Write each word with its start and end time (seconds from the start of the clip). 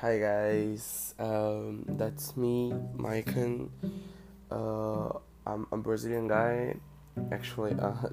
Hi 0.00 0.18
guys, 0.18 1.14
um, 1.18 1.82
that's 1.88 2.36
me, 2.36 2.70
Maicon. 2.98 3.70
Uh, 4.50 5.08
I'm 5.46 5.66
a 5.72 5.78
Brazilian 5.78 6.28
guy, 6.28 6.76
actually 7.32 7.72
a 7.72 8.12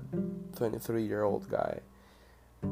23 0.55 1.05
year 1.05 1.23
old 1.23 1.49
guy. 1.49 1.81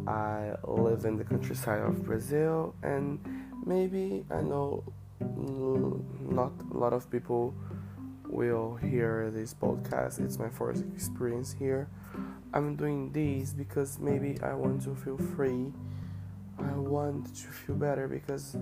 I 0.07 0.53
live 0.63 1.03
in 1.03 1.17
the 1.17 1.25
countryside 1.25 1.81
of 1.81 2.05
Brazil, 2.05 2.73
and 2.83 3.19
maybe 3.65 4.23
I 4.31 4.39
know 4.39 4.81
not 5.19 6.53
a 6.73 6.77
lot 6.77 6.93
of 6.93 7.11
people 7.11 7.53
will 8.29 8.77
hear 8.77 9.29
this 9.29 9.53
podcast. 9.53 10.23
It's 10.23 10.39
my 10.39 10.47
first 10.47 10.85
experience 10.95 11.53
here. 11.59 11.89
I'm 12.53 12.77
doing 12.77 13.11
this 13.11 13.51
because 13.51 13.99
maybe 13.99 14.37
I 14.41 14.53
want 14.53 14.83
to 14.83 14.95
feel 14.95 15.17
free. 15.17 15.73
I 16.57 16.71
want 16.77 17.35
to 17.35 17.47
feel 17.47 17.75
better 17.75 18.07
because 18.07 18.55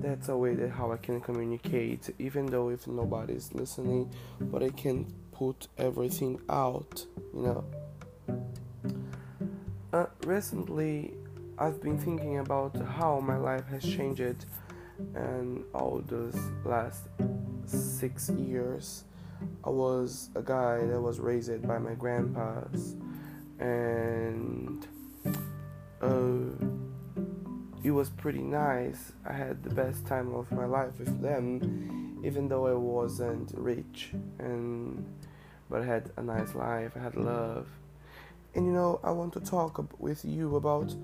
that's 0.00 0.28
a 0.28 0.36
way 0.36 0.54
that 0.54 0.70
how 0.70 0.92
I 0.92 0.96
can 0.96 1.20
communicate, 1.20 2.10
even 2.18 2.46
though 2.46 2.70
if 2.70 2.86
nobody's 2.86 3.52
listening, 3.52 4.12
but 4.40 4.62
I 4.62 4.70
can 4.70 5.06
put 5.32 5.68
everything 5.76 6.40
out, 6.48 7.04
you 7.34 7.42
know. 7.42 7.64
Uh, 9.92 10.06
recently, 10.24 11.14
I've 11.58 11.82
been 11.82 11.98
thinking 11.98 12.38
about 12.38 12.76
how 12.76 13.20
my 13.20 13.36
life 13.36 13.66
has 13.68 13.82
changed, 13.82 14.44
and 15.14 15.64
all 15.74 16.02
those 16.06 16.36
last 16.64 17.04
six 17.66 18.30
years, 18.30 19.04
I 19.64 19.70
was 19.70 20.30
a 20.34 20.42
guy 20.42 20.84
that 20.84 21.00
was 21.00 21.20
raised 21.20 21.66
by 21.66 21.78
my 21.78 21.94
grandpas, 21.94 22.96
and 23.58 24.86
uh 26.00 26.87
it 27.84 27.90
was 27.90 28.10
pretty 28.10 28.42
nice. 28.42 29.12
I 29.26 29.32
had 29.32 29.62
the 29.62 29.70
best 29.70 30.06
time 30.06 30.34
of 30.34 30.50
my 30.50 30.64
life 30.64 30.98
with 30.98 31.22
them, 31.22 32.20
even 32.24 32.48
though 32.48 32.66
I 32.66 32.74
wasn't 32.74 33.52
rich, 33.54 34.10
and 34.38 35.04
but 35.70 35.82
I 35.82 35.84
had 35.84 36.10
a 36.16 36.22
nice 36.22 36.54
life. 36.54 36.92
I 36.96 37.00
had 37.00 37.16
love, 37.16 37.68
and 38.54 38.66
you 38.66 38.72
know 38.72 39.00
I 39.04 39.10
want 39.10 39.32
to 39.34 39.40
talk 39.40 39.84
with 39.98 40.24
you 40.24 40.56
about 40.56 40.94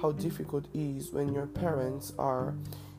how 0.00 0.12
difficult 0.12 0.66
it 0.72 0.78
is 0.78 1.12
when 1.12 1.32
your 1.32 1.46
parents 1.46 2.12
are 2.18 2.54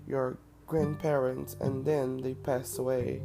your 0.07 0.37
grandparents 0.67 1.55
and 1.59 1.85
then 1.85 2.17
they 2.21 2.33
pass 2.33 2.77
away 2.77 3.21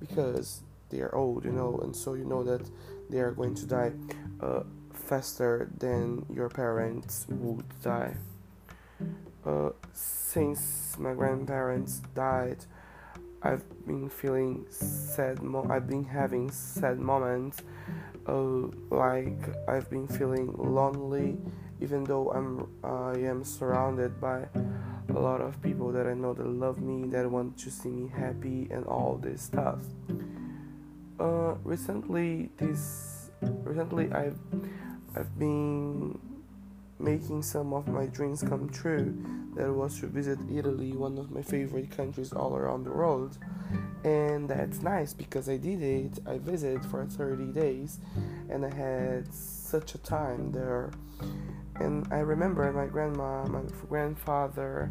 because 0.00 0.62
they 0.90 1.00
are 1.00 1.14
old, 1.14 1.44
you 1.44 1.52
know, 1.52 1.78
and 1.82 1.94
so 1.94 2.14
you 2.14 2.24
know 2.24 2.42
that 2.42 2.68
they 3.10 3.20
are 3.20 3.32
going 3.32 3.54
to 3.54 3.66
die 3.66 3.92
uh, 4.40 4.62
faster 4.92 5.70
than 5.78 6.24
your 6.32 6.48
parents 6.48 7.26
would 7.28 7.64
die. 7.82 8.14
Uh, 9.48 9.70
since 9.94 10.94
my 10.98 11.14
grandparents 11.14 12.02
died, 12.14 12.66
I've 13.42 13.64
been 13.86 14.10
feeling 14.10 14.66
sad. 14.68 15.42
Mo- 15.42 15.66
I've 15.70 15.88
been 15.88 16.04
having 16.04 16.50
sad 16.50 16.98
moments, 16.98 17.62
uh, 18.26 18.68
like 18.90 19.40
I've 19.66 19.88
been 19.88 20.06
feeling 20.06 20.52
lonely, 20.58 21.38
even 21.80 22.04
though 22.04 22.30
I'm 22.30 22.68
I 22.84 23.16
am 23.24 23.42
surrounded 23.42 24.20
by 24.20 24.48
a 25.08 25.18
lot 25.18 25.40
of 25.40 25.62
people 25.62 25.92
that 25.92 26.06
I 26.06 26.12
know 26.12 26.34
that 26.34 26.46
love 26.46 26.82
me, 26.82 27.08
that 27.08 27.30
want 27.30 27.56
to 27.64 27.70
see 27.70 27.88
me 27.88 28.12
happy, 28.14 28.68
and 28.70 28.84
all 28.84 29.16
this 29.16 29.40
stuff. 29.40 29.80
Uh, 31.18 31.54
recently, 31.64 32.50
this 32.58 33.30
recently 33.64 34.12
I've 34.12 34.38
I've 35.16 35.38
been 35.38 36.20
making 36.98 37.42
some 37.42 37.72
of 37.72 37.86
my 37.88 38.06
dreams 38.06 38.42
come 38.42 38.68
true. 38.68 39.16
That 39.54 39.72
was 39.72 40.00
to 40.00 40.06
visit 40.06 40.38
Italy, 40.52 40.92
one 40.92 41.18
of 41.18 41.30
my 41.30 41.42
favorite 41.42 41.90
countries 41.90 42.32
all 42.32 42.56
around 42.56 42.84
the 42.84 42.90
world. 42.90 43.38
And 44.04 44.48
that's 44.48 44.82
nice 44.82 45.12
because 45.12 45.48
I 45.48 45.56
did 45.56 45.82
it. 45.82 46.18
I 46.26 46.38
visited 46.38 46.84
for 46.86 47.04
30 47.04 47.46
days 47.52 47.98
and 48.48 48.64
I 48.64 48.74
had 48.74 49.32
such 49.32 49.94
a 49.94 49.98
time 49.98 50.52
there. 50.52 50.90
And 51.76 52.06
I 52.12 52.18
remember 52.18 52.72
my 52.72 52.86
grandma, 52.86 53.46
my 53.46 53.62
grandfather, 53.88 54.90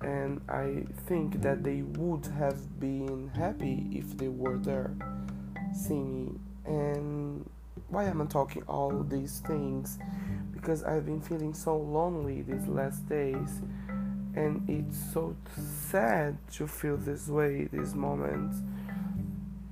and 0.00 0.40
I 0.48 0.84
think 1.06 1.40
that 1.42 1.64
they 1.64 1.82
would 1.82 2.26
have 2.26 2.78
been 2.78 3.30
happy 3.34 3.88
if 3.92 4.16
they 4.16 4.28
were 4.28 4.58
there 4.58 4.94
seeing 5.72 6.26
me. 6.26 6.40
And 6.66 7.48
why 7.88 8.04
am 8.04 8.22
I 8.22 8.26
talking 8.26 8.62
all 8.68 9.02
these 9.02 9.40
things? 9.40 9.98
Because 10.64 10.82
I've 10.82 11.04
been 11.04 11.20
feeling 11.20 11.52
so 11.52 11.76
lonely 11.76 12.40
these 12.40 12.66
last 12.66 13.06
days, 13.06 13.60
and 14.34 14.66
it's 14.66 14.96
so 15.12 15.36
sad 15.90 16.38
to 16.52 16.66
feel 16.66 16.96
this 16.96 17.28
way 17.28 17.68
these 17.70 17.94
moments. 17.94 18.62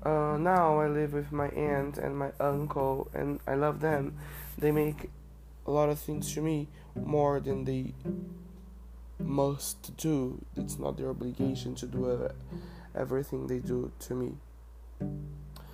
Uh, 0.03 0.37
now 0.39 0.81
I 0.81 0.89
live 0.89 1.15
with 1.15 1.33
my 1.33 1.49
aunt 1.49 1.97
and 1.97 2.19
my 2.19 2.33
uncle, 2.39 3.11
and 3.15 3.41
I 3.47 3.55
love 3.55 3.81
them. 3.81 4.19
They 4.59 4.71
make 4.71 5.09
a 5.67 5.71
lot 5.71 5.89
of 5.89 5.99
things 5.99 6.35
to 6.35 6.43
me 6.43 6.69
more 6.95 7.41
than 7.41 7.65
they 7.65 7.95
must 9.19 9.97
do. 9.97 10.45
It's 10.57 10.79
not 10.79 10.99
their 10.99 11.09
obligation 11.09 11.75
to 11.77 11.87
do 11.87 12.29
everything 12.95 13.47
they 13.47 13.61
do 13.61 13.93
to 14.01 14.15
me. 14.15 14.33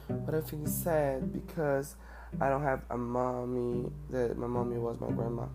But 0.08 0.34
I 0.36 0.42
feel 0.42 0.64
sad 0.66 1.32
because 1.32 1.96
I 2.40 2.48
don't 2.48 2.62
have 2.62 2.82
a 2.90 2.96
mommy 2.96 3.90
that 4.10 4.38
my 4.38 4.46
mommy 4.46 4.78
was 4.78 5.00
my 5.00 5.10
grandma 5.10 5.46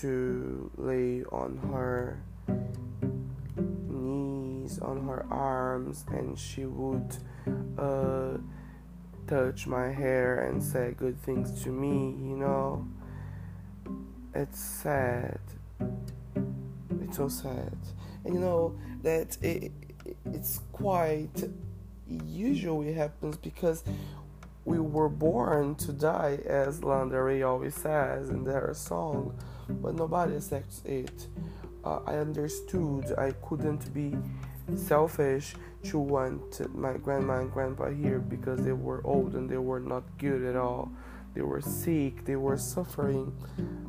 to 0.00 0.70
lay 0.76 1.22
on 1.30 1.58
her 1.72 2.20
knees, 3.88 4.78
on 4.80 5.06
her 5.06 5.26
arms, 5.30 6.04
and 6.08 6.38
she 6.38 6.66
would 6.66 7.16
uh, 7.78 8.38
touch 9.26 9.66
my 9.66 9.92
hair 9.92 10.48
and 10.48 10.62
say 10.62 10.94
good 10.96 11.20
things 11.22 11.62
to 11.62 11.70
me, 11.70 12.16
you 12.20 12.36
know. 12.36 12.86
It's 14.34 14.60
sad. 14.60 15.40
It's 17.02 17.16
so 17.16 17.28
sad. 17.28 17.76
And 18.24 18.34
you 18.34 18.40
know 18.40 18.76
that 19.02 19.38
it, 19.42 19.72
it's 20.26 20.60
quite 20.72 21.48
usually 22.08 22.92
happens 22.92 23.36
because 23.36 23.82
we 24.66 24.80
were 24.80 25.08
born 25.08 25.76
to 25.76 25.92
die, 25.92 26.40
as 26.44 26.82
Lana 26.82 27.12
Del 27.12 27.44
always 27.44 27.74
says 27.76 28.30
in 28.30 28.42
their 28.42 28.74
song, 28.74 29.38
but 29.68 29.94
nobody 29.94 30.34
accepts 30.34 30.82
it. 30.84 31.28
Uh, 31.84 32.00
I 32.04 32.16
understood 32.16 33.14
I 33.16 33.30
couldn't 33.46 33.94
be 33.94 34.16
selfish 34.74 35.54
to 35.84 36.00
want 36.00 36.74
my 36.74 36.94
grandma 36.94 37.38
and 37.38 37.52
grandpa 37.52 37.90
here 37.90 38.18
because 38.18 38.60
they 38.64 38.72
were 38.72 39.06
old 39.06 39.36
and 39.36 39.48
they 39.48 39.56
were 39.56 39.78
not 39.78 40.02
good 40.18 40.42
at 40.42 40.56
all. 40.56 40.90
They 41.34 41.42
were 41.42 41.60
sick, 41.60 42.24
they 42.24 42.34
were 42.34 42.56
suffering, 42.56 43.32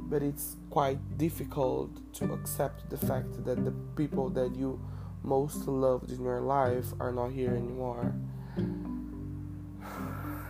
but 0.09 0.21
it's 0.21 0.57
quite 0.69 1.17
difficult 1.17 2.13
to 2.15 2.33
accept 2.33 2.88
the 2.91 2.97
fact 2.97 3.44
that 3.45 3.65
the 3.65 3.73
people 3.95 4.29
that 4.29 4.55
you 4.55 4.79
most 5.23 5.67
loved 5.67 6.11
in 6.11 6.21
your 6.23 6.41
life 6.41 6.85
are 6.99 7.11
not 7.11 7.31
here 7.31 7.55
anymore 7.55 8.13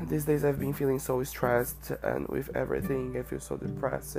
these 0.05 0.25
days 0.25 0.45
I've 0.45 0.59
been 0.59 0.73
feeling 0.73 0.99
so 0.99 1.23
stressed 1.23 1.91
and 2.03 2.27
with 2.27 2.55
everything. 2.55 3.17
I 3.17 3.23
feel 3.23 3.39
so 3.39 3.57
depressed 3.57 4.17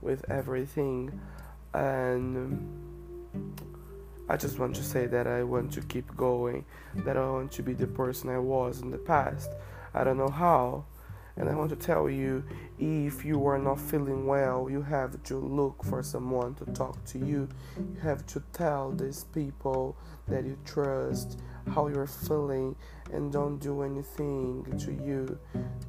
with 0.00 0.28
everything, 0.30 1.20
and 1.74 2.68
I 4.28 4.36
just 4.36 4.58
want 4.58 4.74
to 4.76 4.82
say 4.82 5.06
that 5.06 5.26
I 5.26 5.42
want 5.42 5.72
to 5.72 5.80
keep 5.82 6.16
going, 6.16 6.64
that 6.94 7.16
I 7.16 7.28
want 7.28 7.52
to 7.52 7.62
be 7.62 7.72
the 7.72 7.86
person 7.86 8.28
I 8.30 8.38
was 8.38 8.80
in 8.80 8.90
the 8.90 8.98
past. 8.98 9.50
I 9.94 10.04
don't 10.04 10.16
know 10.16 10.28
how, 10.28 10.86
and 11.36 11.48
I 11.48 11.54
want 11.54 11.70
to 11.70 11.76
tell 11.76 12.10
you 12.10 12.44
if 12.78 13.24
you 13.24 13.46
are 13.46 13.58
not 13.58 13.80
feeling 13.80 14.26
well, 14.26 14.68
you 14.70 14.82
have 14.82 15.22
to 15.24 15.36
look 15.36 15.82
for 15.84 16.02
someone 16.02 16.54
to 16.56 16.66
talk 16.66 17.02
to 17.06 17.18
you. 17.18 17.48
You 17.76 18.00
have 18.02 18.26
to 18.26 18.42
tell 18.52 18.92
these 18.92 19.24
people 19.24 19.96
that 20.28 20.44
you 20.44 20.58
trust 20.64 21.40
how 21.74 21.86
you're 21.88 22.06
feeling 22.06 22.76
and 23.12 23.32
don't 23.32 23.58
do 23.58 23.82
anything 23.82 24.64
to 24.78 24.92
you. 24.92 25.38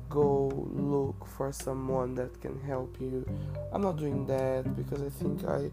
Go 0.09 0.69
look 0.71 1.25
for 1.25 1.51
someone 1.51 2.15
that 2.15 2.39
can 2.41 2.59
help 2.61 2.99
you. 2.99 3.25
I'm 3.71 3.81
not 3.81 3.97
doing 3.97 4.25
that 4.27 4.75
because 4.75 5.01
I 5.01 5.09
think 5.09 5.43
I 5.45 5.71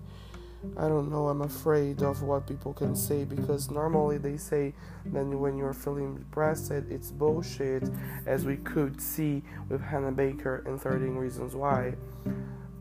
I 0.77 0.89
don't 0.89 1.11
know, 1.11 1.29
I'm 1.29 1.41
afraid 1.43 2.03
of 2.03 2.23
what 2.23 2.47
people 2.47 2.75
can 2.75 2.95
say 2.95 3.25
because 3.25 3.71
normally 3.71 4.19
they 4.19 4.37
say 4.37 4.75
that 5.07 5.25
when 5.25 5.57
you're 5.57 5.73
feeling 5.73 6.17
depressed, 6.17 6.71
it's 6.71 7.11
bullshit, 7.11 7.85
as 8.27 8.45
we 8.45 8.57
could 8.57 9.01
see 9.01 9.43
with 9.71 9.81
Hannah 9.81 10.13
Baker 10.13 10.63
in 10.67 10.79
13 10.79 11.15
Reasons 11.15 11.57
Why. 11.57 11.95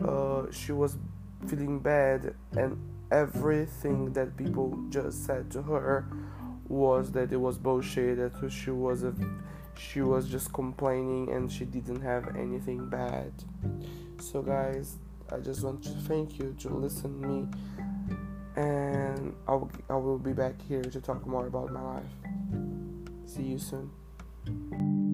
Uh, 0.03 0.51
she 0.51 0.73
was 0.73 0.97
feeling 1.47 1.79
bad, 1.79 2.35
and 2.57 2.77
everything 3.11 4.11
that 4.13 4.35
people 4.35 4.77
just 4.89 5.25
said 5.25 5.49
to 5.51 5.61
her 5.61 6.05
was 6.67 7.11
that 7.13 7.31
it 7.31 7.37
was 7.37 7.57
bullshit, 7.57 8.17
that 8.17 8.51
she 8.51 8.71
was 8.71 9.03
a 9.03 9.13
she 9.77 10.01
was 10.01 10.27
just 10.29 10.51
complaining 10.51 11.31
and 11.31 11.49
she 11.49 11.63
didn't 11.63 12.01
have 12.01 12.35
anything 12.35 12.89
bad. 12.89 13.31
So 14.19 14.41
guys, 14.41 14.97
I 15.31 15.39
just 15.39 15.63
want 15.63 15.83
to 15.83 15.89
thank 16.07 16.39
you 16.39 16.55
to 16.59 16.69
listen 16.69 17.21
to 17.21 17.27
me 17.27 17.47
and 18.55 18.99
and 19.19 19.33
I'll, 19.47 19.69
I 19.89 19.95
will 19.95 20.17
be 20.17 20.33
back 20.33 20.55
here 20.67 20.81
to 20.81 21.01
talk 21.01 21.25
more 21.25 21.47
about 21.47 21.71
my 21.71 21.81
life. 21.81 22.03
See 23.25 23.43
you 23.43 23.57
soon. 23.57 25.08